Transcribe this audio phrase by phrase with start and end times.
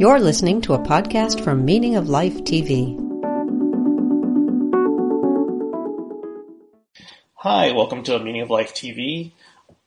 [0.00, 2.96] You're listening to a podcast from Meaning of Life TV.
[7.34, 9.32] Hi, welcome to Meaning of Life TV.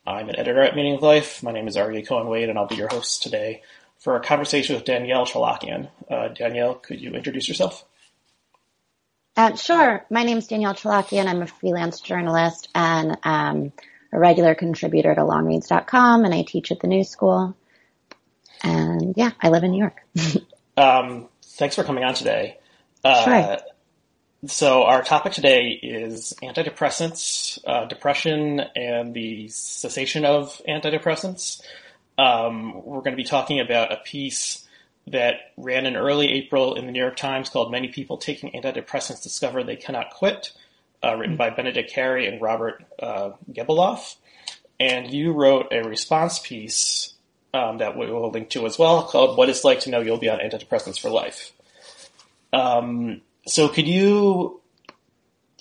[0.05, 1.41] I'm an editor at Meaning of Life.
[1.41, 3.63] My name is Aryeh Cohen Wade, and I'll be your host today
[3.97, 5.89] for a conversation with Danielle Tcholakian.
[6.07, 7.83] Uh, Danielle, could you introduce yourself?
[9.35, 10.05] Uh, sure.
[10.11, 11.25] My name is Danielle Tcholakian.
[11.25, 13.73] I'm a freelance journalist and um,
[14.11, 17.55] a regular contributor to longreads.com, and I teach at the New School.
[18.63, 20.01] And yeah, I live in New York.
[20.77, 22.57] um, thanks for coming on today.
[23.03, 23.57] Uh, sure.
[24.45, 31.61] So our topic today is antidepressants, uh, depression, and the cessation of antidepressants.
[32.17, 34.67] Um, we're going to be talking about a piece
[35.07, 39.23] that ran in early April in the New York Times called "Many People Taking Antidepressants
[39.23, 40.51] Discover They Cannot Quit,"
[41.01, 44.15] uh, written by Benedict Carey and Robert uh, Gebeloff.
[44.79, 47.12] And you wrote a response piece
[47.53, 50.17] um, that we will link to as well called "What It's Like to Know You'll
[50.17, 51.51] Be on Antidepressants for Life."
[52.51, 54.61] Um, so, could you,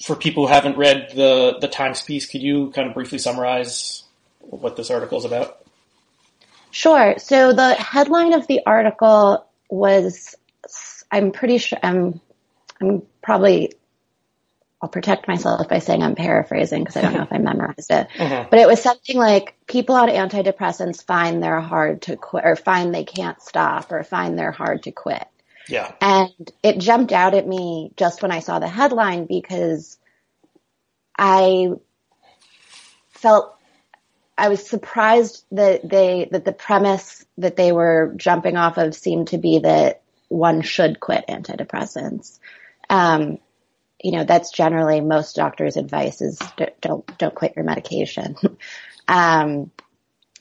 [0.04, 4.04] for people who haven't read the the Times piece, could you kind of briefly summarize
[4.40, 5.62] what this article is about?
[6.72, 7.14] Sure.
[7.18, 10.34] So the headline of the article was,
[11.10, 12.18] I'm pretty sure, I'm,
[12.80, 13.74] I'm probably,
[14.82, 18.08] I'll protect myself by saying I'm paraphrasing because I don't know if I memorized it.
[18.16, 18.48] Mm-hmm.
[18.50, 22.92] But it was something like people on antidepressants find they're hard to quit or find
[22.92, 25.24] they can't stop or find they're hard to quit.
[25.68, 25.92] Yeah.
[26.00, 26.32] And
[26.64, 29.98] it jumped out at me just when I saw the headline because
[31.16, 31.68] I
[33.10, 33.56] felt
[34.36, 39.28] I was surprised that they that the premise that they were jumping off of seemed
[39.28, 42.40] to be that one should quit antidepressants.
[42.90, 43.38] Um,
[44.02, 46.40] you know, that's generally most doctors' advice is
[46.80, 48.36] don't don't quit your medication.
[49.08, 49.70] um,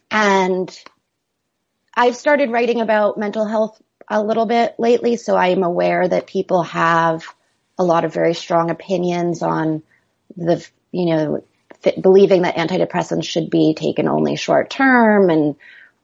[0.10, 0.84] and
[1.96, 6.28] I've started writing about mental health a little bit lately, so I am aware that
[6.28, 7.24] people have
[7.78, 9.84] a lot of very strong opinions on
[10.36, 11.44] the you know
[12.00, 15.56] believing that antidepressants should be taken only short term and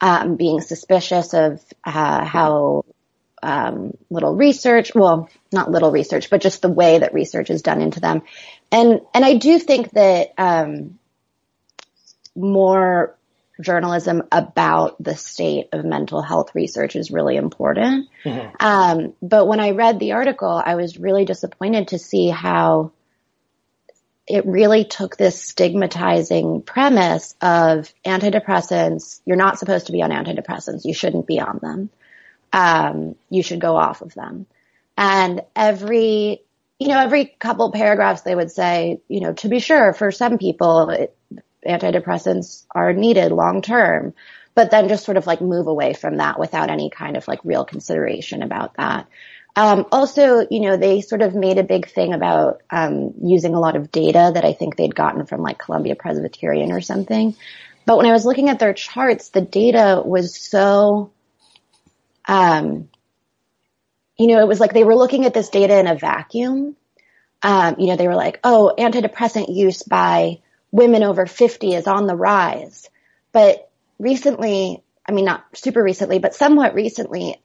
[0.02, 2.86] um, being suspicious of uh, how
[3.44, 7.82] um, little research, well, not little research, but just the way that research is done
[7.82, 8.24] into them.
[8.72, 11.00] And and I do think that um,
[12.36, 13.16] more
[13.60, 18.08] journalism about the state of mental health research is really important.
[18.24, 18.56] Mm-hmm.
[18.60, 22.92] Um, but when I read the article, I was really disappointed to see how
[24.28, 29.22] it really took this stigmatizing premise of antidepressants.
[29.26, 30.84] You're not supposed to be on antidepressants.
[30.84, 31.90] You shouldn't be on them.
[32.58, 34.48] Um, you should go off of them.
[34.98, 36.42] And every,
[36.80, 40.40] you know, every couple paragraphs they would say, you know, to be sure, for some
[40.40, 41.16] people, it,
[41.68, 44.14] antidepressants are needed long term,
[44.56, 47.40] but then just sort of like move away from that without any kind of like
[47.44, 49.06] real consideration about that.
[49.56, 53.60] Um, also, you know, they sort of made a big thing about um, using a
[53.60, 57.36] lot of data that I think they'd gotten from like Columbia Presbyterian or something.
[57.86, 61.12] But when I was looking at their charts, the data was so,
[62.28, 62.90] um,
[64.18, 66.76] you know, it was like they were looking at this data in a vacuum.
[67.42, 70.40] Um, you know, they were like, oh, antidepressant use by
[70.72, 72.90] women over 50 is on the rise.
[73.32, 77.40] But recently, I mean, not super recently, but somewhat recently,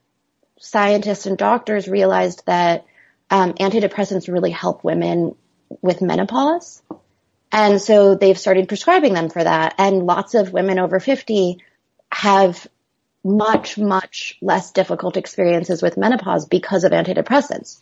[0.59, 2.87] scientists and doctors realized that
[3.31, 5.35] um, antidepressants really help women
[5.81, 6.83] with menopause.
[7.51, 9.75] And so they've started prescribing them for that.
[9.79, 11.59] And lots of women over 50
[12.11, 12.67] have
[13.25, 17.81] much, much less difficult experiences with menopause because of antidepressants.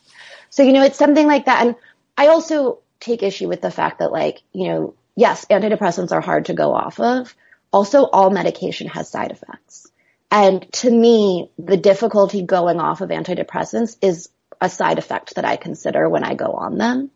[0.49, 1.65] So, you know, it's something like that.
[1.65, 1.75] And
[2.17, 6.45] I also take issue with the fact that like, you know, yes, antidepressants are hard
[6.45, 7.35] to go off of.
[7.71, 9.87] Also, all medication has side effects.
[10.29, 14.29] And to me, the difficulty going off of antidepressants is
[14.61, 17.11] a side effect that I consider when I go on them.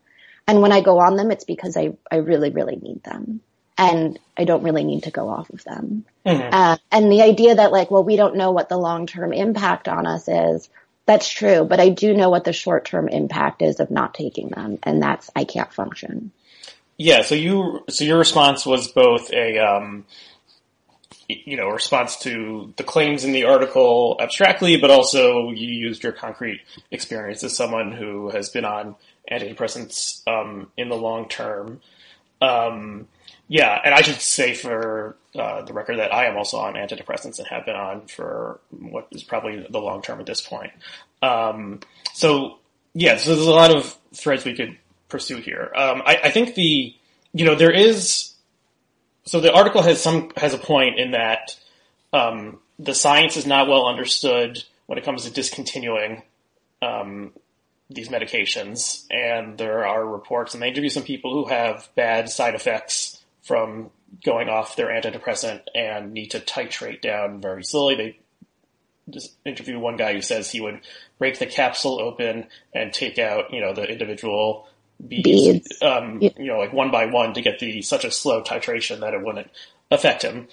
[0.47, 3.41] And when I go on them, it's because I, I really, really need them.
[3.77, 6.05] And I don't really need to go off of them.
[6.25, 6.49] Mm-hmm.
[6.51, 10.07] Uh, and the idea that like, well, we don't know what the long-term impact on
[10.07, 10.69] us is,
[11.05, 11.65] that's true.
[11.65, 14.79] But I do know what the short-term impact is of not taking them.
[14.83, 16.31] And that's, I can't function.
[16.97, 17.23] Yeah.
[17.23, 20.05] So you, so your response was both a, um,
[21.27, 26.11] you know, response to the claims in the article abstractly, but also you used your
[26.11, 26.61] concrete
[26.91, 28.95] experience as someone who has been on
[29.29, 31.81] antidepressants um, in the long term.
[32.41, 33.07] Um,
[33.47, 37.37] yeah, and I should say for uh, the record that I am also on antidepressants
[37.37, 40.71] and have been on for what is probably the long term at this point.
[41.21, 41.81] Um,
[42.13, 42.57] so
[42.93, 44.77] yeah, so there's a lot of threads we could
[45.09, 45.71] pursue here.
[45.75, 46.95] Um, I, I think the
[47.33, 48.33] you know there is
[49.25, 51.55] so the article has some has a point in that
[52.13, 56.23] um, the science is not well understood when it comes to discontinuing
[56.81, 57.31] um,
[57.89, 59.05] these medications.
[59.11, 63.91] And there are reports, and they interview some people who have bad side effects from
[64.23, 67.95] going off their antidepressant and need to titrate down very slowly.
[67.95, 68.19] They
[69.09, 70.81] just interview one guy who says he would
[71.19, 74.67] break the capsule open and take out, you know, the individual
[75.07, 75.81] beads, beads.
[75.81, 76.29] Um, yeah.
[76.37, 79.23] you know, like one by one to get the such a slow titration that it
[79.23, 79.49] wouldn't
[79.91, 80.47] affect him.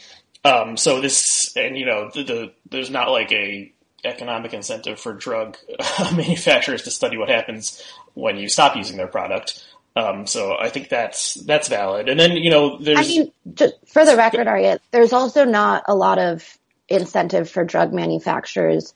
[0.44, 3.72] Um, so this, and you know, the, the, there's not like a
[4.04, 5.56] economic incentive for drug
[6.16, 7.82] manufacturers to study what happens
[8.14, 9.64] when you stop using their product.
[9.94, 12.08] Um, so I think that's that's valid.
[12.08, 12.98] And then you know, there's.
[12.98, 16.58] I mean, just for the record, Aryeh, there's also not a lot of
[16.88, 18.94] incentive for drug manufacturers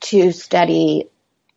[0.00, 1.08] to study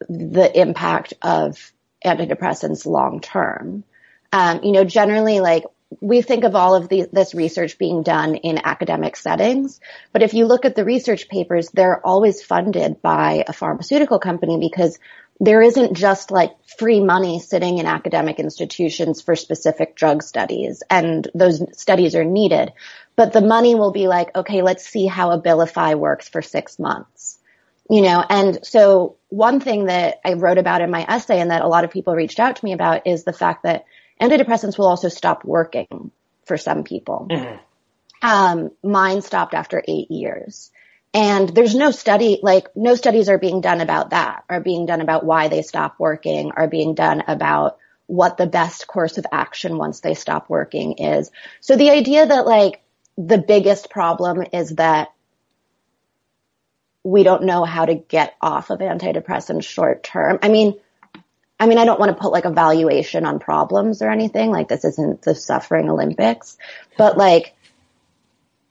[0.09, 1.71] the impact of
[2.03, 3.83] antidepressants long term.
[4.31, 5.63] Um, you know, generally, like
[5.99, 9.79] we think of all of the, this research being done in academic settings,
[10.13, 14.57] but if you look at the research papers, they're always funded by a pharmaceutical company
[14.59, 14.97] because
[15.41, 21.27] there isn't just like free money sitting in academic institutions for specific drug studies and
[21.33, 22.71] those studies are needed.
[23.15, 27.39] But the money will be like, okay, let's see how Abilify works for six months.
[27.89, 31.63] You know, and so one thing that I wrote about in my essay and that
[31.63, 33.85] a lot of people reached out to me about is the fact that
[34.21, 36.11] antidepressants will also stop working
[36.45, 37.27] for some people.
[37.29, 37.57] Mm-hmm.
[38.21, 40.69] Um, mine stopped after eight years.
[41.13, 45.01] And there's no study, like no studies are being done about that, are being done
[45.01, 47.77] about why they stop working, are being done about
[48.07, 51.31] what the best course of action once they stop working is.
[51.59, 52.81] So the idea that like
[53.17, 55.13] the biggest problem is that
[57.03, 60.39] we don't know how to get off of antidepressants short term.
[60.41, 60.79] I mean,
[61.59, 64.51] I mean, I don't want to put like a valuation on problems or anything.
[64.51, 66.57] Like this isn't the suffering Olympics,
[66.97, 67.53] but like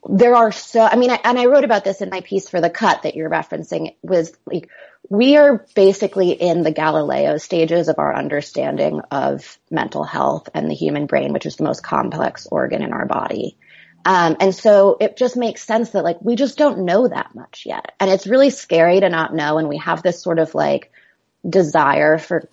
[0.09, 2.59] there are so, I mean, I, and I wrote about this in my piece for
[2.59, 4.69] the cut that you're referencing was like,
[5.09, 10.75] we are basically in the Galileo stages of our understanding of mental health and the
[10.75, 13.57] human brain, which is the most complex organ in our body.
[14.03, 17.63] Um, and so it just makes sense that like we just don't know that much
[17.67, 17.93] yet.
[17.99, 19.59] And it's really scary to not know.
[19.59, 20.91] And we have this sort of like
[21.47, 22.49] desire for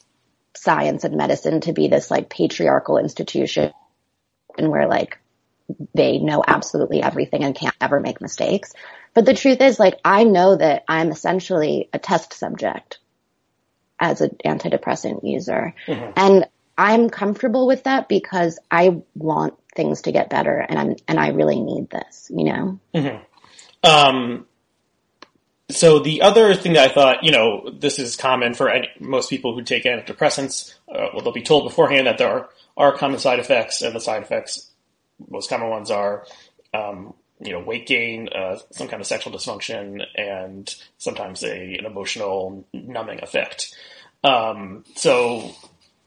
[0.55, 3.73] science and medicine to be this like patriarchal institution
[4.59, 5.19] and where like
[5.95, 8.73] they know absolutely everything and can't ever make mistakes.
[9.15, 12.99] But the truth is like I know that I'm essentially a test subject
[14.01, 15.75] as an antidepressant user.
[15.87, 16.13] Mm-hmm.
[16.17, 21.19] And I'm comfortable with that because I want things to get better and I'm and
[21.19, 22.81] I really need this, you know.
[22.95, 23.89] Mm-hmm.
[23.91, 24.47] Um
[25.71, 29.29] so the other thing that I thought, you know, this is common for any, most
[29.29, 30.75] people who take antidepressants.
[30.89, 34.01] Uh, well, they'll be told beforehand that there are, are common side effects, and the
[34.01, 34.68] side effects,
[35.31, 36.27] most common ones are,
[36.75, 41.87] um, you know, weight gain, uh, some kind of sexual dysfunction, and sometimes a an
[41.87, 43.75] emotional numbing effect.
[44.25, 45.55] Um, so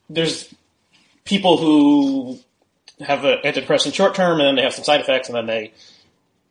[0.09, 0.53] there's
[1.23, 2.39] people who
[2.99, 5.73] have an antidepressant short term, and then they have some side effects, and then they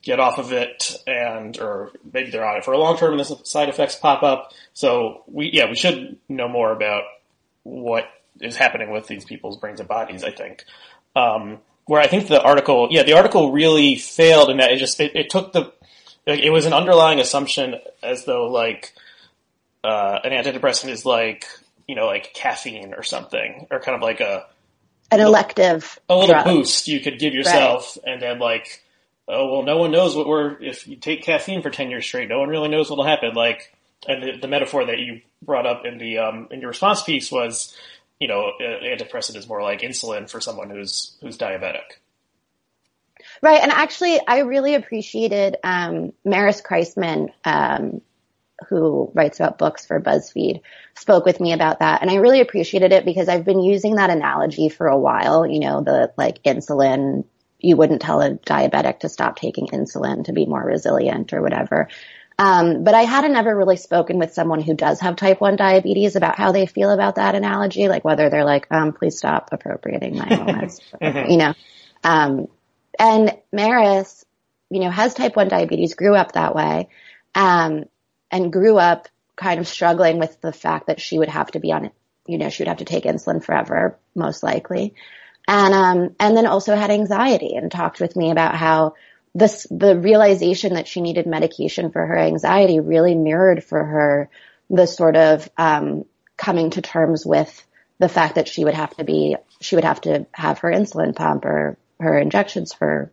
[0.02, 3.20] get off of it and or maybe they're on it for a long term and
[3.20, 4.52] the side effects pop up.
[4.72, 7.02] So we yeah, we should know more about
[7.62, 8.06] what
[8.40, 10.64] is happening with these people's brains and bodies, I think.
[11.14, 11.58] Um,
[11.90, 15.16] where I think the article, yeah, the article really failed in that it just, it,
[15.16, 15.72] it took the,
[16.24, 18.94] it was an underlying assumption as though like,
[19.82, 21.48] uh, an antidepressant is like,
[21.88, 24.46] you know, like caffeine or something, or kind of like a,
[25.10, 26.44] an elective, a little drug.
[26.44, 28.12] boost you could give yourself right.
[28.12, 28.84] and then like,
[29.26, 32.28] oh well, no one knows what we're if you take caffeine for ten years straight,
[32.28, 33.34] no one really knows what'll happen.
[33.34, 33.74] Like,
[34.06, 37.32] and the, the metaphor that you brought up in the um, in your response piece
[37.32, 37.76] was,
[38.20, 41.98] you know, antidepressant is more like insulin for someone who's who's diabetic.
[43.42, 48.02] Right, and actually, I really appreciated um, Maris Kreisman, um,
[48.68, 50.60] who writes about books for BuzzFeed,
[50.94, 54.10] spoke with me about that, and I really appreciated it because I've been using that
[54.10, 55.46] analogy for a while.
[55.46, 57.24] You know, the like insulin
[57.62, 61.88] you wouldn't tell a diabetic to stop taking insulin to be more resilient or whatever.
[62.40, 66.16] Um, but I hadn't ever really spoken with someone who does have type 1 diabetes
[66.16, 70.16] about how they feel about that analogy, like whether they're like, um, please stop appropriating
[70.16, 71.30] my mm-hmm.
[71.30, 71.52] you know.
[72.02, 72.48] Um,
[72.98, 74.24] and Maris,
[74.70, 76.88] you know, has type 1 diabetes, grew up that way,
[77.34, 77.84] um,
[78.30, 81.72] and grew up kind of struggling with the fact that she would have to be
[81.72, 81.90] on,
[82.26, 84.94] you know, she would have to take insulin forever, most likely
[85.50, 88.94] and um, and then also had anxiety and talked with me about how
[89.34, 94.28] this the realization that she needed medication for her anxiety really mirrored for her
[94.68, 96.04] the sort of um,
[96.36, 97.64] coming to terms with
[97.98, 101.14] the fact that she would have to be she would have to have her insulin
[101.14, 103.12] pump or her injections for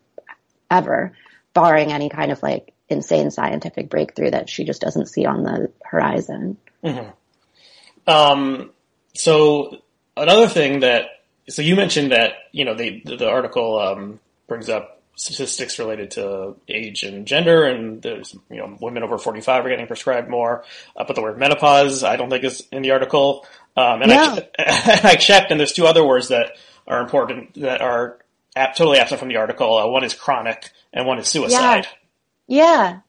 [0.69, 1.13] ever,
[1.53, 5.71] barring any kind of like insane scientific breakthrough that she just doesn't see on the
[5.83, 6.57] horizon.
[6.83, 8.09] Mm-hmm.
[8.09, 8.71] Um,
[9.13, 9.81] so
[10.15, 11.05] another thing that,
[11.49, 16.55] so you mentioned that, you know, the, the article, um, brings up statistics related to
[16.69, 20.63] age and gender, and there's, you know, women over 45 are getting prescribed more,
[20.95, 23.45] uh, but the word menopause, I don't think is in the article.
[23.75, 24.39] Um, and, No.
[24.59, 26.51] I, I checked, and there's two other words that
[26.87, 28.19] are important that are
[28.55, 29.75] ap- totally absent from the article.
[29.75, 31.87] Uh, one is chronic, and one is suicide.
[32.47, 32.99] Yeah.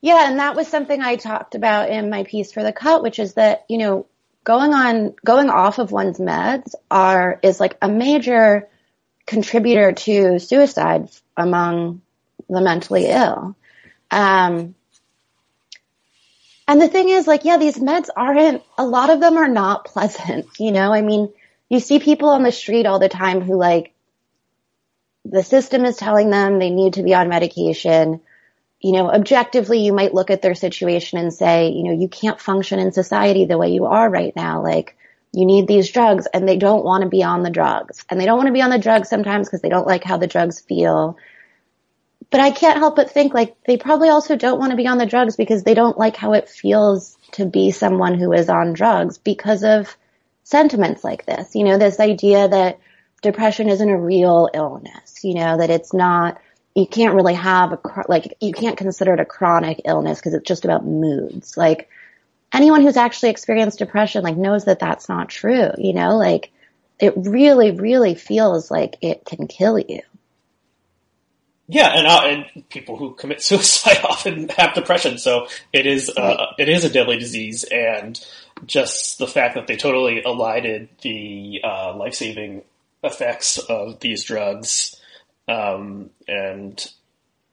[0.00, 3.20] Yeah, and that was something I talked about in my piece for the cut, which
[3.20, 4.06] is that, you know,
[4.42, 8.68] going on going off of one's meds are is like a major
[9.26, 12.02] contributor to suicide among
[12.48, 13.56] the mentally ill.
[14.10, 14.74] Um
[16.68, 19.84] and the thing is like yeah, these meds aren't a lot of them are not
[19.84, 20.92] pleasant, you know?
[20.92, 21.32] I mean,
[21.68, 23.92] you see people on the street all the time who like
[25.30, 28.20] the system is telling them they need to be on medication.
[28.80, 32.40] You know, objectively, you might look at their situation and say, you know, you can't
[32.40, 34.62] function in society the way you are right now.
[34.62, 34.95] Like,
[35.36, 38.02] you need these drugs and they don't want to be on the drugs.
[38.08, 40.16] And they don't want to be on the drugs sometimes because they don't like how
[40.16, 41.18] the drugs feel.
[42.30, 44.96] But I can't help but think like they probably also don't want to be on
[44.96, 48.72] the drugs because they don't like how it feels to be someone who is on
[48.72, 49.94] drugs because of
[50.42, 51.54] sentiments like this.
[51.54, 52.80] You know, this idea that
[53.20, 56.40] depression isn't a real illness, you know, that it's not,
[56.74, 60.48] you can't really have a, like, you can't consider it a chronic illness because it's
[60.48, 61.58] just about moods.
[61.58, 61.90] Like,
[62.52, 66.52] anyone who's actually experienced depression, like, knows that that's not true, you know, like,
[66.98, 70.00] it really, really feels like it can kill you.
[71.68, 76.46] Yeah, and, uh, and people who commit suicide often have depression, so it is uh,
[76.58, 78.18] it is a deadly disease, and
[78.64, 82.62] just the fact that they totally elided the uh, life saving
[83.02, 85.00] effects of these drugs,
[85.48, 86.90] um, and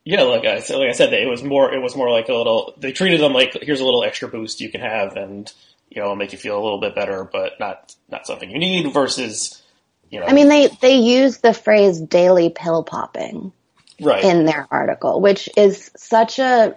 [0.05, 2.33] yeah, like I said, like I said, it was more it was more like a
[2.33, 2.74] little.
[2.77, 5.51] They treated them like here's a little extra boost you can have, and
[5.89, 8.60] you know, it'll make you feel a little bit better, but not not something you
[8.60, 8.91] need.
[8.93, 9.62] Versus,
[10.10, 13.53] you know, I mean, they, they use the phrase daily pill popping.
[14.01, 14.24] right?
[14.24, 16.75] in their article, which is such a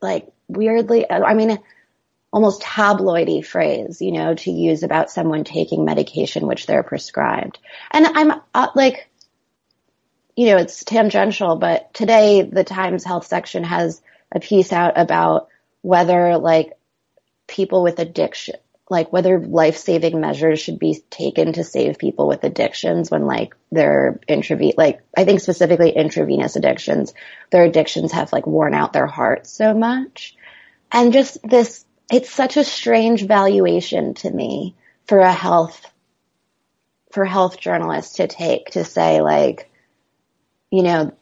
[0.00, 1.58] like weirdly, I mean,
[2.32, 7.58] almost tabloidy phrase, you know, to use about someone taking medication which they're prescribed.
[7.92, 9.08] And I'm uh, like,
[10.36, 15.48] you know, it's tangential, but today the Times Health section has a piece out about
[15.82, 16.72] whether like
[17.46, 18.56] people with addiction,
[18.90, 24.18] like whether life-saving measures should be taken to save people with addictions when like their
[24.26, 27.14] intravenous, like I think specifically intravenous addictions,
[27.50, 30.36] their addictions have like worn out their hearts so much.
[30.90, 34.74] And just this, it's such a strange valuation to me
[35.06, 35.86] for a health,
[37.12, 39.70] for health journalists to take to say like,
[40.74, 41.12] you know,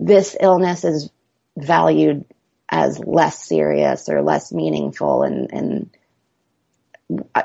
[0.00, 1.10] this illness is
[1.56, 2.24] valued
[2.68, 5.90] as less serious or less meaningful and, and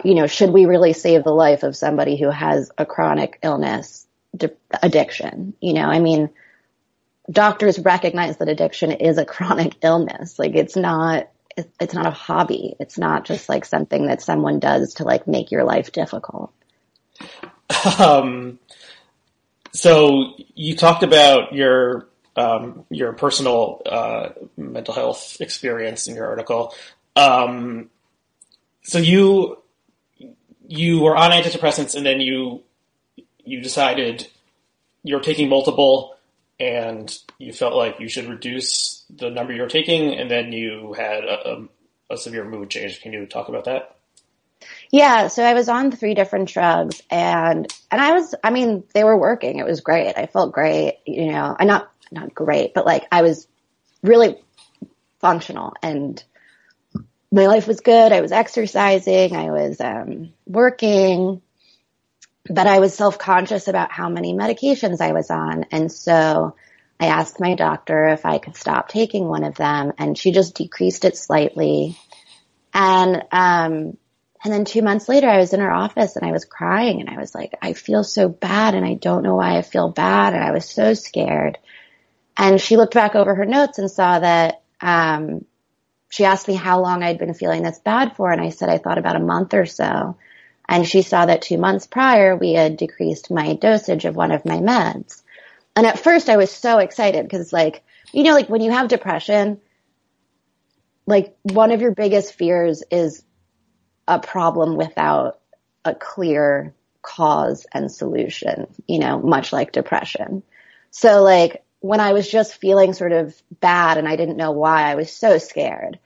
[0.06, 4.08] you know, should we really save the life of somebody who has a chronic illness,
[4.82, 5.54] addiction?
[5.60, 6.30] You know, I mean,
[7.30, 10.40] doctors recognize that addiction is a chronic illness.
[10.40, 12.78] Like it's not, it's not a hobby.
[12.80, 16.54] It's not just like something that someone does to like make your life difficult.
[18.00, 18.60] Um,
[19.78, 26.74] so you talked about your um, your personal uh, mental health experience in your article.
[27.16, 27.92] Um,
[28.82, 29.62] so you
[30.68, 32.64] you were on antidepressants, and then you
[33.46, 34.28] you decided
[35.04, 36.18] you're taking multiple,
[36.60, 41.24] and you felt like you should reduce the number you're taking, and then you had
[41.24, 41.68] a, a,
[42.12, 43.00] a severe mood change.
[43.02, 43.97] Can you talk about that?
[44.92, 49.04] Yeah, so I was on three different drugs and and I was I mean, they
[49.04, 49.60] were working.
[49.60, 50.18] It was great.
[50.18, 51.56] I felt great, you know.
[51.60, 53.48] I not not great, but like I was
[54.02, 54.38] really
[55.20, 56.24] functional and
[57.32, 58.14] my life was good.
[58.14, 61.42] I was exercising, I was um working,
[62.50, 65.66] but I was self-conscious about how many medications I was on.
[65.72, 66.56] And so
[66.98, 70.56] I asked my doctor if I could stop taking one of them and she just
[70.56, 71.98] decreased it slightly.
[72.74, 73.98] And um
[74.44, 77.10] and then two months later, I was in her office and I was crying and
[77.10, 80.34] I was like, I feel so bad and I don't know why I feel bad.
[80.34, 81.58] And I was so scared.
[82.38, 85.46] And she looked back over her notes and saw that, um,
[86.10, 88.32] she asked me how long I'd been feeling this bad for.
[88.32, 90.18] And I said, I thought about a month or so.
[90.70, 94.46] And she saw that two months prior, we had decreased my dosage of one of
[94.46, 95.22] my meds.
[95.76, 98.88] And at first I was so excited because like, you know, like when you have
[98.88, 99.60] depression,
[101.06, 103.24] like one of your biggest fears is
[104.08, 105.40] a problem without
[105.84, 110.44] a clear cause and solution, you know, much like depression.
[110.92, 114.84] So like when I was just feeling sort of bad and I didn't know why,
[114.84, 116.00] I was so scared.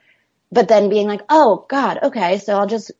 [0.52, 2.92] But then being like, oh God, okay, so I'll just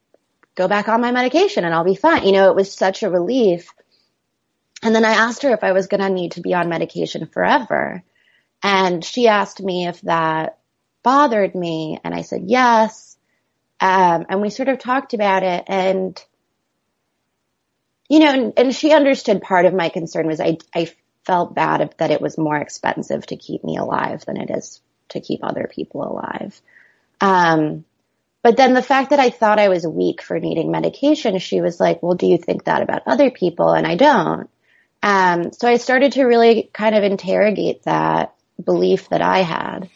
[0.56, 2.26] go back on my medication and I'll be fine.
[2.26, 3.74] You know, it was such a relief.
[4.84, 7.28] And then I asked her if I was going to need to be on medication
[7.28, 8.04] forever.
[8.64, 10.58] And she asked me if that
[11.04, 12.00] bothered me.
[12.04, 13.11] And I said, yes.
[13.82, 16.24] Um, and we sort of talked about it and,
[18.08, 20.92] you know, and, and she understood part of my concern was I, I
[21.26, 25.20] felt bad that it was more expensive to keep me alive than it is to
[25.20, 26.62] keep other people alive.
[27.20, 27.84] Um,
[28.44, 31.80] but then the fact that I thought I was weak for needing medication, she was
[31.80, 33.74] like, well, do you think that about other people?
[33.74, 34.50] And I don't.
[35.04, 39.90] Um, so I started to really kind of interrogate that belief that I had.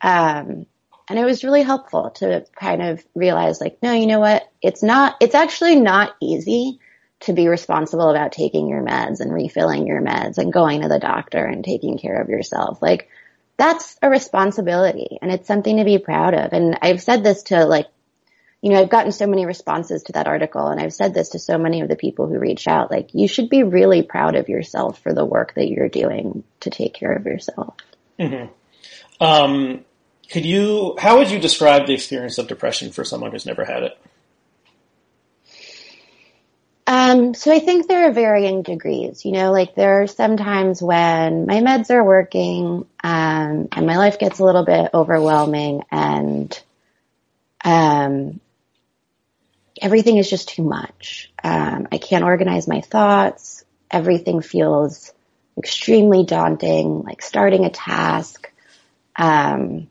[0.00, 0.66] Um,
[1.08, 4.50] and it was really helpful to kind of realize like, no, you know what?
[4.60, 6.80] It's not, it's actually not easy
[7.20, 10.98] to be responsible about taking your meds and refilling your meds and going to the
[10.98, 12.80] doctor and taking care of yourself.
[12.80, 13.08] Like
[13.56, 16.52] that's a responsibility and it's something to be proud of.
[16.52, 17.86] And I've said this to like,
[18.62, 21.38] you know, I've gotten so many responses to that article and I've said this to
[21.38, 24.48] so many of the people who reach out, like you should be really proud of
[24.48, 27.76] yourself for the work that you're doing to take care of yourself.
[28.18, 28.52] Mm-hmm.
[29.20, 29.84] Um,
[30.30, 33.82] could you, how would you describe the experience of depression for someone who's never had
[33.82, 33.98] it?
[36.86, 39.24] Um, so I think there are varying degrees.
[39.24, 43.98] You know, like there are some times when my meds are working, um, and my
[43.98, 46.58] life gets a little bit overwhelming and,
[47.64, 48.40] um,
[49.80, 51.32] everything is just too much.
[51.42, 53.64] Um, I can't organize my thoughts.
[53.90, 55.12] Everything feels
[55.56, 58.50] extremely daunting, like starting a task.
[59.16, 59.88] Um,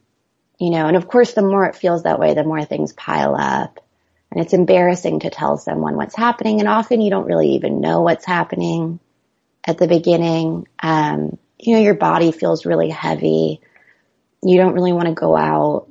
[0.59, 3.35] you know, and of course, the more it feels that way, the more things pile
[3.35, 3.79] up.
[4.31, 6.59] And it's embarrassing to tell someone what's happening.
[6.59, 8.99] And often you don't really even know what's happening
[9.63, 10.67] at the beginning.
[10.81, 13.61] Um, you know, your body feels really heavy.
[14.43, 15.89] You don't really want to go out.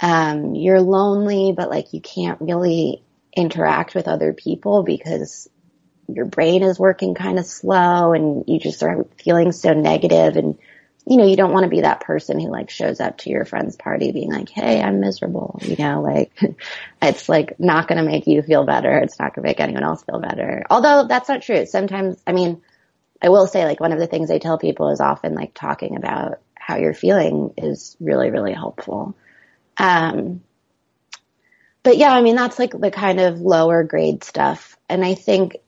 [0.00, 3.02] Um, you're lonely, but like you can't really
[3.34, 5.48] interact with other people because
[6.08, 10.58] your brain is working kind of slow and you just are feeling so negative and
[11.08, 13.44] you know, you don't want to be that person who like shows up to your
[13.44, 15.58] friend's party being like, Hey, I'm miserable.
[15.62, 16.32] You know, like
[17.02, 18.98] it's like not going to make you feel better.
[18.98, 20.64] It's not going to make anyone else feel better.
[20.68, 21.64] Although that's not true.
[21.66, 22.60] Sometimes, I mean,
[23.22, 25.96] I will say like one of the things I tell people is often like talking
[25.96, 29.16] about how you're feeling is really, really helpful.
[29.78, 30.42] Um,
[31.84, 34.76] but yeah, I mean, that's like the kind of lower grade stuff.
[34.88, 35.58] And I think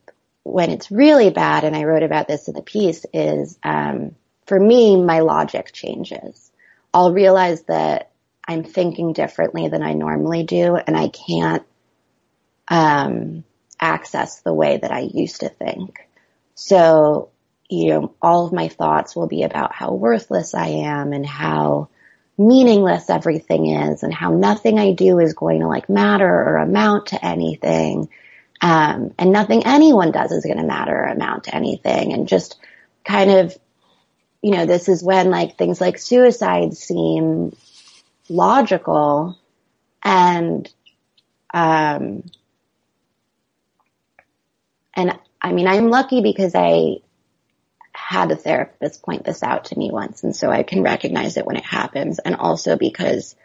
[0.42, 4.16] when it's really bad, and I wrote about this in the piece is, um,
[4.48, 6.50] for me, my logic changes.
[6.92, 8.10] I'll realize that
[8.46, 11.62] I'm thinking differently than I normally do and I can't,
[12.68, 13.44] um,
[13.78, 16.08] access the way that I used to think.
[16.54, 17.28] So,
[17.68, 21.90] you know, all of my thoughts will be about how worthless I am and how
[22.38, 27.08] meaningless everything is and how nothing I do is going to like matter or amount
[27.08, 28.08] to anything.
[28.62, 32.58] Um, and nothing anyone does is going to matter or amount to anything and just
[33.04, 33.56] kind of
[34.42, 37.56] you know, this is when like things like suicide seem
[38.28, 39.38] logical
[40.02, 40.72] and,
[41.52, 42.22] um,
[44.94, 46.96] and I mean, I'm lucky because I
[47.92, 50.22] had a therapist point this out to me once.
[50.22, 52.18] And so I can recognize it when it happens.
[52.18, 53.36] And also because,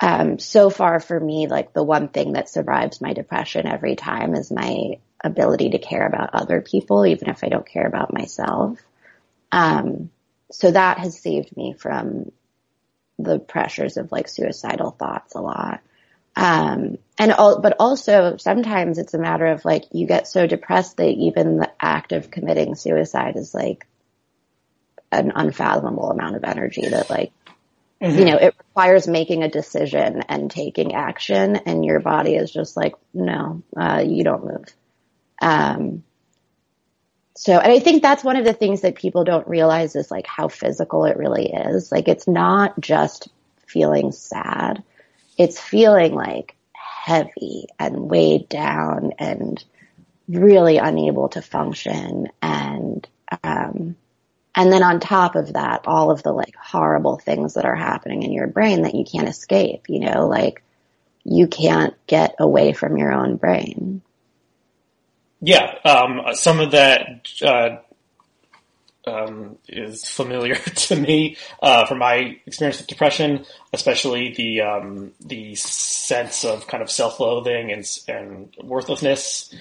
[0.00, 4.34] um, so far for me, like the one thing that survives my depression every time
[4.34, 8.78] is my ability to care about other people, even if I don't care about myself.
[9.56, 10.10] Um,
[10.50, 12.30] so that has saved me from
[13.18, 15.80] the pressures of like suicidal thoughts a lot.
[16.36, 20.98] Um, and all, but also sometimes it's a matter of like you get so depressed
[20.98, 23.86] that even the act of committing suicide is like
[25.10, 27.32] an unfathomable amount of energy that like
[28.02, 28.18] mm-hmm.
[28.18, 32.76] you know it requires making a decision and taking action and your body is just
[32.76, 34.66] like no uh, you don't move
[35.40, 36.02] um,
[37.36, 40.26] so, and I think that's one of the things that people don't realize is like
[40.26, 41.92] how physical it really is.
[41.92, 43.28] Like it's not just
[43.66, 44.82] feeling sad.
[45.36, 49.62] It's feeling like heavy and weighed down and
[50.28, 53.06] really unable to function and,
[53.44, 53.96] um,
[54.56, 58.22] and then on top of that, all of the like horrible things that are happening
[58.22, 60.62] in your brain that you can't escape, you know, like
[61.22, 64.00] you can't get away from your own brain.
[65.40, 67.76] Yeah, um, some of that uh,
[69.06, 75.54] um, is familiar to me uh, from my experience with depression, especially the um, the
[75.54, 79.54] sense of kind of self-loathing and and worthlessness,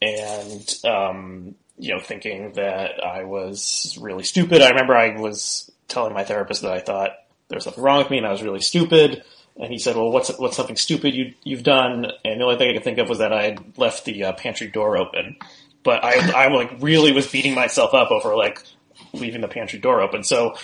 [0.00, 4.62] and um, you know thinking that I was really stupid.
[4.62, 7.10] I remember I was telling my therapist that I thought
[7.48, 9.24] there was something wrong with me and I was really stupid.
[9.56, 12.70] And he said, "Well, what's what's something stupid you you've done?" And the only thing
[12.70, 15.36] I could think of was that I had left the uh, pantry door open.
[15.82, 18.62] But I I like really was beating myself up over like
[19.12, 20.24] leaving the pantry door open.
[20.24, 20.54] So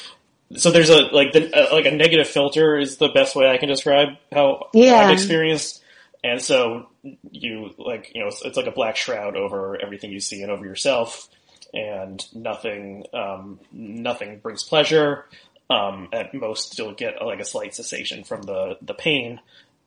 [0.57, 3.59] so there's a like the, uh, like a negative filter is the best way I
[3.59, 4.95] can describe how Yeah.
[4.95, 5.83] I've experienced.
[6.25, 6.89] And so
[7.31, 10.51] you like you know it's, it's like a black shroud over everything you see and
[10.51, 11.29] over yourself,
[11.73, 15.27] and nothing um, nothing brings pleasure.
[15.71, 19.41] Um, at most, you'll get like a slight cessation from the the pain,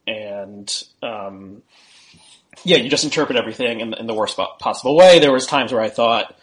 [0.05, 1.63] and um,
[2.63, 5.19] yeah, you just interpret everything in, in the worst possible way.
[5.19, 6.35] There was times where I thought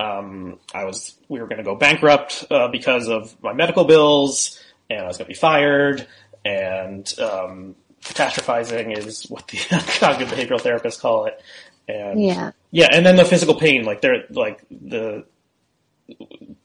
[0.00, 4.62] um, I was we were going to go bankrupt uh, because of my medical bills,
[4.88, 6.06] and I was going to be fired,
[6.44, 9.58] and um, catastrophizing is what the
[9.98, 11.40] cognitive behavioral therapists call it.
[11.88, 12.52] And Yeah.
[12.70, 15.24] yeah, and then the physical pain, like they're like the,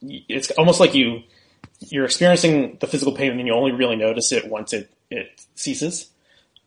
[0.01, 1.23] it's almost like you
[1.81, 5.45] you're experiencing the physical pain, and then you only really notice it once it it
[5.55, 6.09] ceases.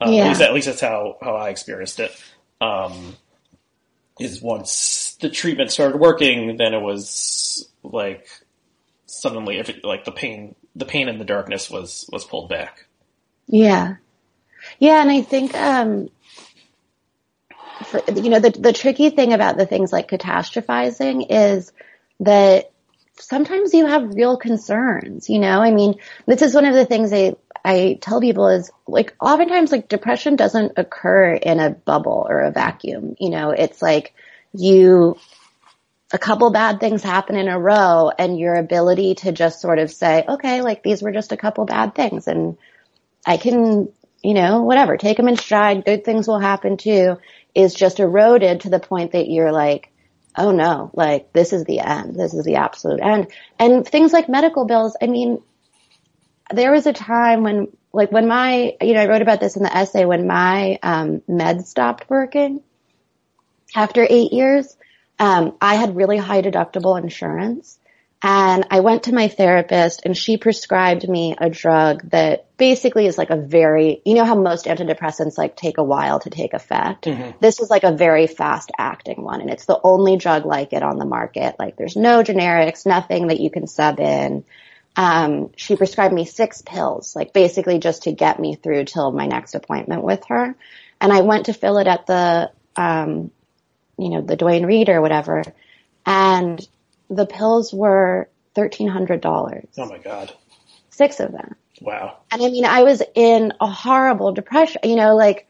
[0.00, 0.24] Um, Yeah.
[0.24, 2.12] At least, at least that's how how I experienced it.
[2.61, 3.16] Um,
[4.20, 8.29] is once the treatment started working, then it was like
[9.07, 12.87] suddenly, if it, like the pain, the pain and the darkness was was pulled back.
[13.46, 13.96] Yeah.
[14.79, 16.09] Yeah, and I think um
[17.85, 21.72] for, you know the the tricky thing about the things like catastrophizing is
[22.20, 22.70] that
[23.18, 25.61] sometimes you have real concerns, you know?
[25.61, 25.94] I mean,
[26.27, 27.35] this is one of the things I
[27.66, 32.50] I tell people is like oftentimes like depression doesn't occur in a bubble or a
[32.50, 33.50] vacuum, you know?
[33.50, 34.14] It's like
[34.53, 35.16] you
[36.12, 39.90] a couple bad things happen in a row and your ability to just sort of
[39.90, 42.57] say, okay, like these were just a couple bad things and
[43.27, 43.88] I can,
[44.22, 45.85] you know, whatever, take them in stride.
[45.85, 47.18] Good things will happen too
[47.55, 49.90] is just eroded to the point that you're like,
[50.36, 52.16] oh no, like this is the end.
[52.16, 53.28] This is the absolute end.
[53.58, 55.42] And things like medical bills, I mean,
[56.52, 59.62] there was a time when, like when my, you know, I wrote about this in
[59.62, 62.62] the essay when my, um, meds stopped working
[63.74, 64.76] after eight years.
[65.18, 67.78] Um, I had really high deductible insurance
[68.26, 73.18] and I went to my therapist and she prescribed me a drug that basically is
[73.18, 77.04] like a very, you know how most antidepressants like take a while to take effect.
[77.40, 80.82] This is like a very fast acting one and it's the only drug like it
[80.82, 81.56] on the market.
[81.58, 84.46] Like there's no generics, nothing that you can sub in.
[84.96, 89.26] Um, she prescribed me six pills, like basically just to get me through till my
[89.26, 90.56] next appointment with her.
[90.98, 93.30] And I went to fill it at the, um,
[93.98, 95.44] you know, the Duane Reade or whatever.
[96.06, 96.66] And
[97.10, 100.32] the pills were $1,300, Oh my god!
[100.90, 101.56] six of them.
[101.80, 102.18] Wow.
[102.30, 105.48] And I mean, I was in a horrible depression, you know, like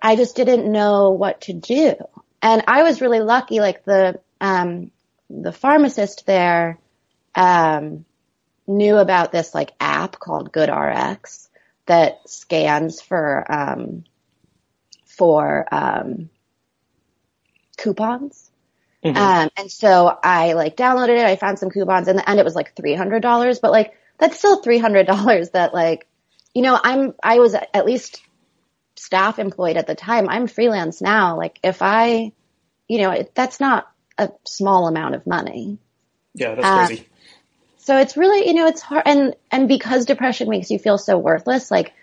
[0.00, 1.94] I just didn't know what to do.
[2.42, 4.90] And I was really lucky, like the, um,
[5.28, 6.78] the pharmacist there,
[7.34, 8.06] um,
[8.66, 11.48] knew about this like app called GoodRx
[11.86, 14.04] that scans for, um,
[15.04, 16.30] for, um,
[17.76, 18.49] coupons.
[19.04, 19.16] Mhm.
[19.16, 21.24] Um, and so I like downloaded it.
[21.24, 24.62] I found some coupons and the end it was like $300, but like that's still
[24.62, 26.06] $300 that like,
[26.54, 28.22] you know, I'm, I was at least
[28.96, 30.28] staff employed at the time.
[30.28, 31.38] I'm freelance now.
[31.38, 32.32] Like if I,
[32.88, 35.78] you know, it, that's not a small amount of money.
[36.34, 37.08] Yeah, that's crazy.
[37.78, 39.04] So it's really, you know, it's hard.
[39.06, 41.94] And, and because depression makes you feel so worthless, like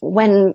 [0.00, 0.54] when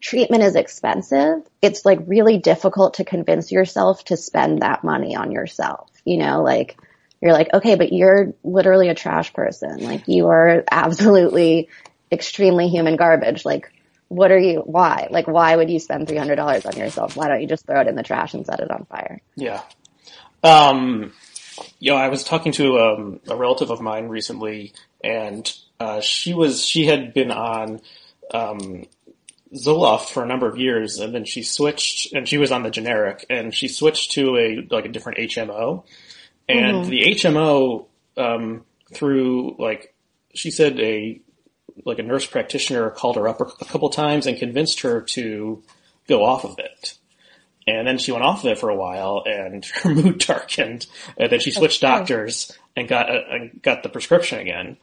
[0.00, 5.32] treatment is expensive, it's like really difficult to convince yourself to spend that money on
[5.32, 5.90] yourself.
[6.04, 6.78] You know, like
[7.20, 9.82] you're like, okay, but you're literally a trash person.
[9.82, 11.68] Like you are absolutely
[12.10, 13.44] extremely human garbage.
[13.44, 13.72] Like
[14.08, 15.08] what are you, why?
[15.10, 17.16] Like why would you spend $300 on yourself?
[17.16, 19.20] Why don't you just throw it in the trash and set it on fire?
[19.36, 19.62] Yeah.
[20.42, 21.12] Um,
[21.80, 26.32] you know, I was talking to um, a relative of mine recently, and uh, she
[26.32, 27.80] was she had been on
[28.32, 28.84] um,
[29.54, 32.70] Zoloft for a number of years, and then she switched, and she was on the
[32.70, 35.84] generic, and she switched to a like a different HMO,
[36.48, 39.94] and the HMO um, through like
[40.34, 41.20] she said a
[41.84, 45.62] like a nurse practitioner called her up a, a couple times and convinced her to
[46.08, 46.94] go off of it.
[47.66, 50.86] And then she went off of it for a while, and her mood darkened.
[51.16, 54.76] And then she switched doctors and got uh, and got the prescription again.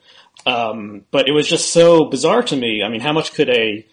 [0.45, 2.83] Um, but it was just so bizarre to me.
[2.83, 3.85] I mean, how much could a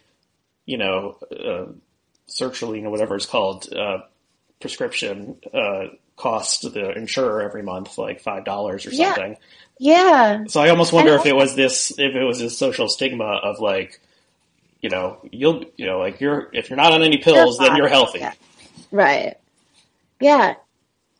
[0.72, 1.66] you know uh,
[2.28, 3.98] sertraline or whatever it's called uh,
[4.58, 7.98] prescription uh, cost the insurer every month?
[7.98, 9.36] Like five dollars or something.
[9.78, 10.38] Yeah.
[10.38, 10.44] yeah.
[10.46, 13.60] So I almost wonder if it was this, if it was this social stigma of
[13.60, 14.00] like,
[14.80, 17.88] you know, you'll, you know, like you're, if you're not on any pills, then you're
[17.88, 18.20] healthy.
[18.20, 18.32] Yeah.
[18.90, 19.36] Right.
[20.20, 20.54] Yeah.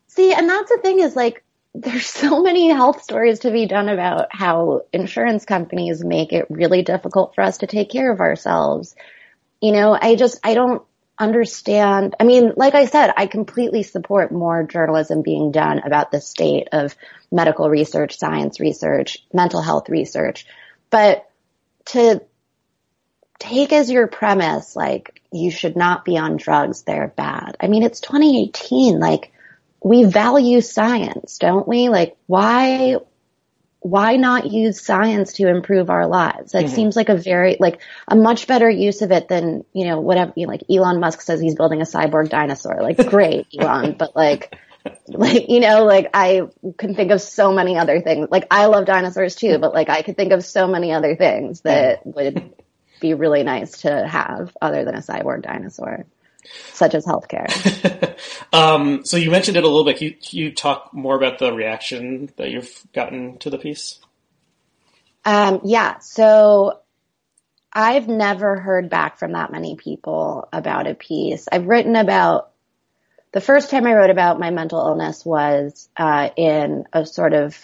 [0.09, 3.89] See, and that's the thing is like, there's so many health stories to be done
[3.89, 8.95] about how insurance companies make it really difficult for us to take care of ourselves.
[9.63, 10.83] You know, I just, I don't
[11.19, 12.17] understand.
[12.19, 16.69] I mean, like I said, I completely support more journalism being done about the state
[16.73, 16.97] of
[17.31, 20.47] medical research, science research, mental health research.
[20.91, 21.31] But
[21.87, 22.23] to
[23.39, 27.57] take as your premise, like, you should not be on drugs, they're bad.
[27.61, 28.99] I mean, it's 2018.
[28.99, 29.33] Like,
[29.83, 31.89] we value science, don't we?
[31.89, 32.97] Like, why,
[33.83, 36.53] why not use science to improve our lives?
[36.53, 36.75] That mm-hmm.
[36.75, 40.33] seems like a very, like, a much better use of it than, you know, whatever,
[40.37, 42.81] you know, like Elon Musk says he's building a cyborg dinosaur.
[42.81, 44.57] Like, great, Elon, but like,
[45.09, 46.43] like, you know, like I
[46.79, 48.29] can think of so many other things.
[48.31, 51.61] Like, I love dinosaurs too, but like, I could think of so many other things
[51.63, 52.53] that would
[53.01, 56.07] be really nice to have other than a cyborg dinosaur
[56.73, 58.17] such as healthcare.
[58.53, 59.99] um, so you mentioned it a little bit.
[59.99, 64.01] Can you, can you, talk more about the reaction that you've gotten to the piece?
[65.25, 65.99] Um, yeah.
[65.99, 66.81] So
[67.73, 71.49] I've never heard back from that many people about a piece.
[71.51, 72.51] I've written about
[73.33, 77.57] the first time I wrote about my mental illness was uh, in a sort of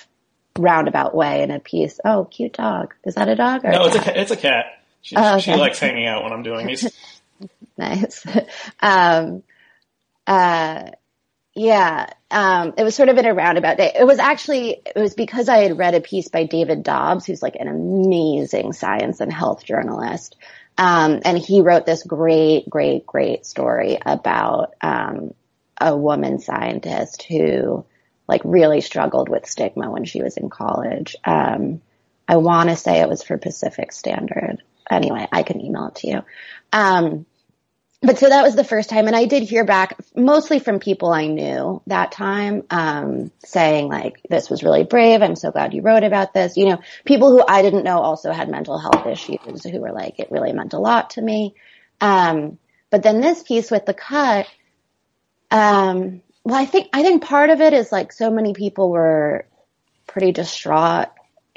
[0.58, 2.00] roundabout way in a piece.
[2.04, 2.94] Oh, cute dog.
[3.04, 3.64] Is that a dog?
[3.64, 4.82] no, a it's a it's a cat.
[5.02, 5.40] She, oh, okay.
[5.40, 6.90] she likes hanging out when I'm doing these.
[7.78, 8.26] nice.
[8.80, 9.42] um,
[10.26, 10.90] uh,
[11.54, 13.92] yeah, um, it was sort of in a roundabout day.
[13.98, 17.42] It was actually, it was because I had read a piece by David Dobbs, who's
[17.42, 20.36] like an amazing science and health journalist.
[20.76, 25.34] Um, and he wrote this great, great, great story about, um,
[25.80, 27.84] a woman scientist who
[28.28, 31.16] like really struggled with stigma when she was in college.
[31.24, 31.80] Um,
[32.28, 34.62] I want to say it was for Pacific Standard.
[34.90, 36.22] Anyway, I can email it to you.
[36.72, 37.26] Um,
[38.00, 41.10] but so that was the first time and I did hear back mostly from people
[41.10, 45.20] I knew that time, um, saying like, this was really brave.
[45.20, 46.56] I'm so glad you wrote about this.
[46.56, 50.20] You know, people who I didn't know also had mental health issues who were like,
[50.20, 51.56] it really meant a lot to me.
[52.00, 52.58] Um,
[52.90, 54.46] but then this piece with the cut,
[55.50, 59.44] um, well, I think, I think part of it is like so many people were
[60.06, 61.08] pretty distraught.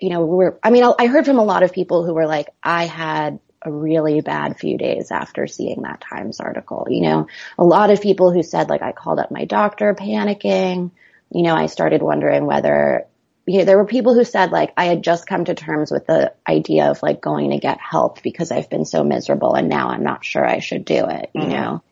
[0.02, 2.26] You know, we were, I mean, I heard from a lot of people who were
[2.26, 6.88] like, I had a really bad few days after seeing that Times article.
[6.90, 10.92] You know, a lot of people who said like I called up my doctor panicking.
[11.30, 13.06] You know, I started wondering whether
[13.46, 16.08] you know, there were people who said like I had just come to terms with
[16.08, 19.90] the idea of like going to get help because I've been so miserable and now
[19.90, 21.52] I'm not sure I should do it, you mm-hmm.
[21.52, 21.84] know.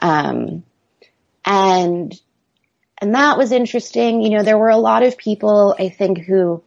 [0.00, 0.64] Um
[1.44, 2.20] and
[2.98, 4.22] and that was interesting.
[4.22, 6.62] You know, there were a lot of people I think who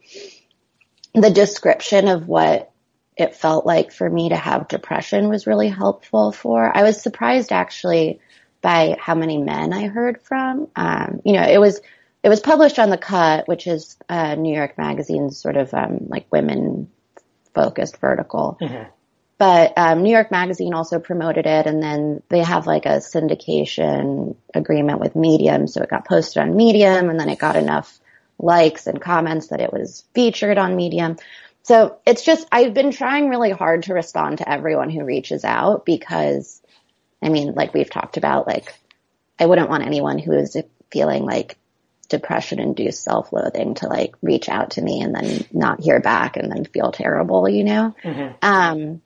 [1.21, 2.71] the description of what
[3.15, 6.75] it felt like for me to have depression was really helpful for.
[6.75, 8.19] I was surprised actually
[8.61, 10.67] by how many men I heard from.
[10.75, 11.81] Um, you know, it was
[12.23, 16.07] it was published on the Cut, which is uh, New York Magazine's sort of um,
[16.07, 16.89] like women
[17.53, 18.57] focused vertical.
[18.61, 18.89] Mm-hmm.
[19.39, 24.35] But um, New York Magazine also promoted it, and then they have like a syndication
[24.53, 27.99] agreement with Medium, so it got posted on Medium, and then it got enough
[28.39, 31.17] likes and comments that it was featured on Medium.
[31.63, 35.85] So it's just, I've been trying really hard to respond to everyone who reaches out
[35.85, 36.61] because,
[37.21, 38.73] I mean, like we've talked about, like,
[39.39, 40.55] I wouldn't want anyone who is
[40.91, 41.57] feeling like
[42.07, 46.49] depression induced self-loathing to like reach out to me and then not hear back and
[46.49, 47.93] then feel terrible, you know?
[48.01, 48.33] Mm-hmm.
[48.41, 49.01] Um,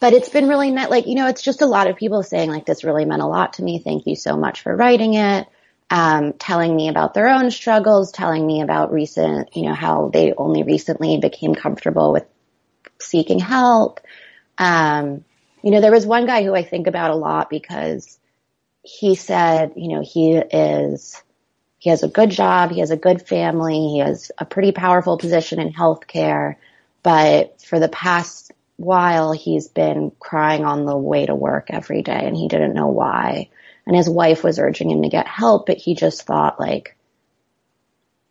[0.00, 2.50] but it's been really net, like, you know, it's just a lot of people saying
[2.50, 3.78] like, this really meant a lot to me.
[3.78, 5.48] Thank you so much for writing it
[5.90, 10.34] um, telling me about their own struggles, telling me about recent, you know, how they
[10.36, 12.24] only recently became comfortable with
[13.00, 14.00] seeking help.
[14.58, 15.24] Um,
[15.62, 18.18] you know, there was one guy who I think about a lot because
[18.82, 21.22] he said, you know, he is,
[21.78, 25.16] he has a good job, he has a good family, he has a pretty powerful
[25.16, 26.56] position in healthcare,
[27.02, 32.20] but for the past while he's been crying on the way to work every day
[32.24, 33.48] and he didn't know why
[33.88, 36.94] and his wife was urging him to get help, but he just thought like,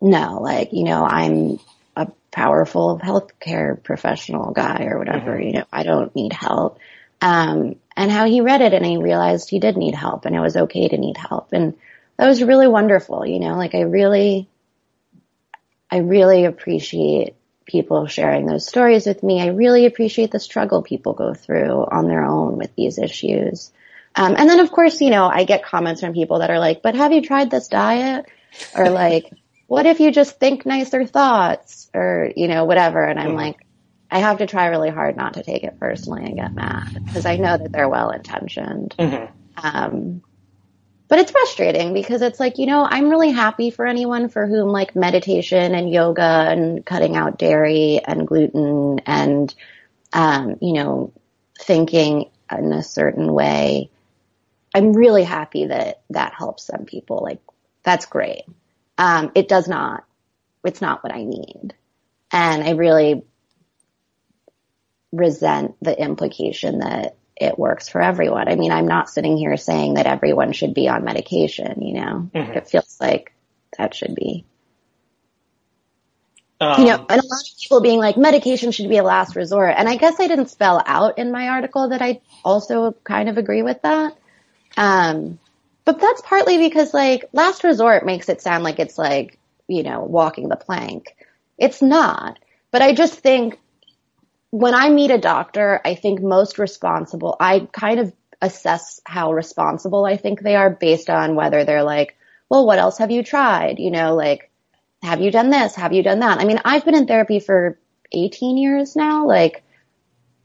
[0.00, 1.58] no, like, you know, I'm
[1.96, 5.42] a powerful healthcare professional guy or whatever, mm-hmm.
[5.42, 6.78] you know, I don't need help.
[7.20, 10.40] Um, and how he read it and he realized he did need help and it
[10.40, 11.48] was okay to need help.
[11.52, 11.74] And
[12.18, 14.48] that was really wonderful, you know, like I really,
[15.90, 17.34] I really appreciate
[17.66, 19.42] people sharing those stories with me.
[19.42, 23.72] I really appreciate the struggle people go through on their own with these issues.
[24.18, 26.82] Um, and then of course, you know, I get comments from people that are like,
[26.82, 28.26] but have you tried this diet?
[28.74, 29.32] Or like,
[29.68, 31.88] what if you just think nicer thoughts?
[31.94, 33.04] Or, you know, whatever.
[33.04, 33.64] And I'm like,
[34.10, 37.26] I have to try really hard not to take it personally and get mad because
[37.26, 38.94] I know that they're well intentioned.
[38.98, 39.26] Mm-hmm.
[39.56, 40.22] Um,
[41.06, 44.68] but it's frustrating because it's like, you know, I'm really happy for anyone for whom
[44.68, 49.54] like meditation and yoga and cutting out dairy and gluten and,
[50.12, 51.12] um, you know,
[51.60, 53.90] thinking in a certain way.
[54.78, 57.20] I'm really happy that that helps some people.
[57.20, 57.40] Like,
[57.82, 58.44] that's great.
[58.96, 60.04] Um, it does not,
[60.64, 61.74] it's not what I need.
[62.30, 63.22] And I really
[65.10, 68.48] resent the implication that it works for everyone.
[68.48, 72.30] I mean, I'm not sitting here saying that everyone should be on medication, you know,
[72.32, 72.52] mm-hmm.
[72.52, 73.32] it feels like
[73.78, 74.44] that should be.
[76.60, 79.34] Um, you know, and a lot of people being like, medication should be a last
[79.34, 79.74] resort.
[79.76, 83.38] And I guess I didn't spell out in my article that I also kind of
[83.38, 84.16] agree with that.
[84.78, 85.40] Um,
[85.84, 90.02] but that's partly because like last resort makes it sound like it's like, you know,
[90.02, 91.16] walking the plank.
[91.58, 92.38] It's not.
[92.70, 93.58] But I just think
[94.50, 100.04] when I meet a doctor, I think most responsible, I kind of assess how responsible
[100.04, 102.16] I think they are based on whether they're like,
[102.48, 103.80] well, what else have you tried?
[103.80, 104.50] You know, like,
[105.02, 105.74] have you done this?
[105.74, 106.38] Have you done that?
[106.38, 107.78] I mean, I've been in therapy for
[108.12, 109.26] 18 years now.
[109.26, 109.64] Like,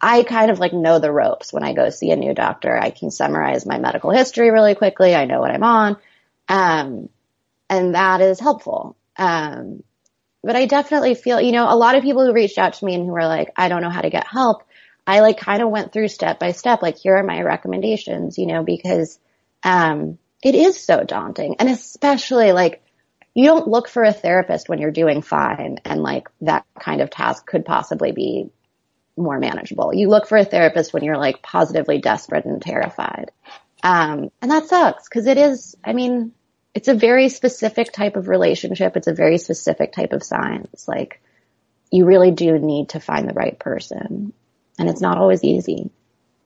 [0.05, 2.77] I kind of like know the ropes when I go see a new doctor.
[2.77, 5.15] I can summarize my medical history really quickly.
[5.15, 5.97] I know what I'm on.
[6.49, 7.07] Um,
[7.69, 8.97] and that is helpful.
[9.15, 9.81] Um,
[10.43, 12.95] but I definitely feel, you know, a lot of people who reached out to me
[12.95, 14.63] and who were like, I don't know how to get help.
[15.07, 18.45] I like kind of went through step by step, like here are my recommendations, you
[18.45, 19.17] know, because,
[19.63, 21.55] um, it is so daunting.
[21.59, 22.83] And especially like,
[23.33, 27.09] you don't look for a therapist when you're doing fine and like that kind of
[27.09, 28.49] task could possibly be
[29.15, 29.93] more manageable.
[29.93, 33.31] You look for a therapist when you're like positively desperate and terrified.
[33.83, 36.31] Um, and that sucks because it is, I mean,
[36.73, 38.95] it's a very specific type of relationship.
[38.97, 40.87] It's a very specific type of science.
[40.87, 41.21] Like
[41.91, 44.33] you really do need to find the right person
[44.79, 45.91] and it's not always easy.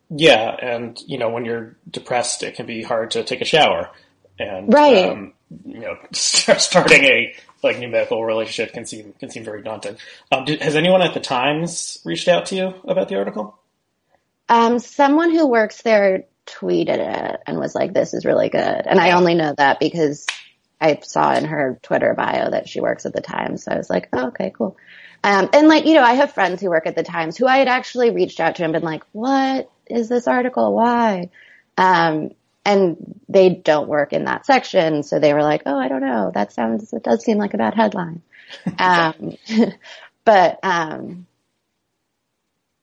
[0.10, 0.56] Yeah.
[0.62, 3.90] And, you know, when you're depressed, it can be hard to take a shower
[4.40, 5.10] and, right.
[5.10, 5.34] Um,
[5.66, 9.98] you know, starting a like new medical relationship can seem, can seem very daunting.
[10.32, 13.58] Um, did, has anyone at the Times reached out to you about the article?
[14.50, 18.62] Um, someone who works there tweeted it and was like, this is really good.
[18.62, 20.26] And I only know that because
[20.80, 23.64] I saw in her Twitter bio that she works at the Times.
[23.64, 24.78] So I was like, oh, okay, cool.
[25.24, 27.58] Um, and like, you know, I have friends who work at the Times who I
[27.58, 30.74] had actually reached out to and been like, what is this article?
[30.74, 31.30] Why?
[31.78, 32.32] Um,
[32.68, 32.98] and
[33.30, 35.02] they don't work in that section.
[35.02, 36.32] So they were like, oh, I don't know.
[36.34, 38.22] That sounds, it does seem like a bad headline.
[38.78, 39.38] um,
[40.26, 41.26] but, um,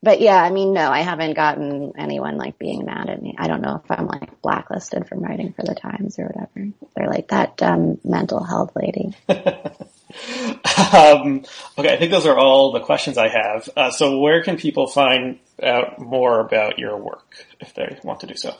[0.02, 3.34] but yeah, I mean, no, I haven't gotten anyone like being mad at me.
[3.38, 6.70] I don't know if I'm like blacklisted from writing for the Times or whatever.
[6.96, 9.14] They're like that dumb mental health lady.
[9.28, 11.44] um,
[11.76, 13.68] okay, I think those are all the questions I have.
[13.76, 18.26] Uh, so where can people find out more about your work if they want to
[18.26, 18.54] do so?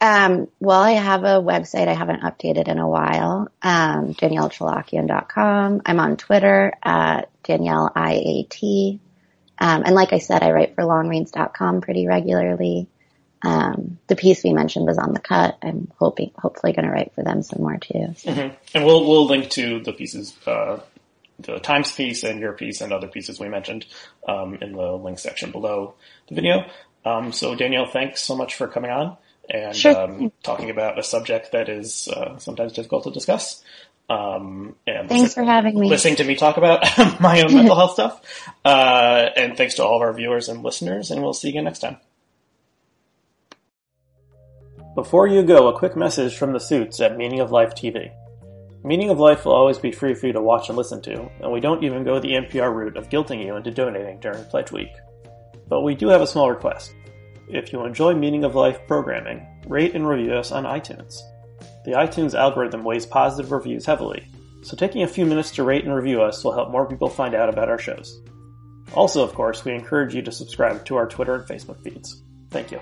[0.00, 5.82] Um, well, I have a website I haven't updated in a while, um, danielletcholakian.com.
[5.84, 9.00] I'm on Twitter at Danielle IAT.
[9.58, 12.88] Um, and like I said, I write for longreads.com pretty regularly.
[13.42, 15.58] Um, the piece we mentioned was on the cut.
[15.62, 18.14] I'm hoping, hopefully going to write for them some more too.
[18.16, 18.30] So.
[18.30, 18.54] Mm-hmm.
[18.74, 20.78] And we'll, we'll link to the pieces, uh,
[21.40, 23.84] the Times piece and your piece and other pieces we mentioned,
[24.28, 25.94] um, in the link section below
[26.28, 26.66] the video.
[27.04, 29.16] Um, so Danielle, thanks so much for coming on
[29.48, 29.98] and, sure.
[29.98, 33.62] Um, talking about a subject that is, uh, sometimes difficult to discuss.
[34.10, 35.88] Um, and thanks for having me.
[35.88, 36.82] Listening to me talk about
[37.20, 38.50] my own mental health stuff.
[38.64, 41.64] Uh, and thanks to all of our viewers and listeners, and we'll see you again
[41.64, 41.98] next time.
[44.94, 48.10] Before you go, a quick message from the suits at Meaning of Life TV.
[48.82, 51.52] Meaning of Life will always be free for you to watch and listen to, and
[51.52, 54.90] we don't even go the NPR route of guilting you into donating during Pledge Week.
[55.68, 56.94] But we do have a small request.
[57.50, 61.18] If you enjoy Meaning of Life programming, rate and review us on iTunes.
[61.84, 64.26] The iTunes algorithm weighs positive reviews heavily,
[64.62, 67.34] so taking a few minutes to rate and review us will help more people find
[67.34, 68.20] out about our shows.
[68.92, 72.22] Also, of course, we encourage you to subscribe to our Twitter and Facebook feeds.
[72.50, 72.80] Thank you.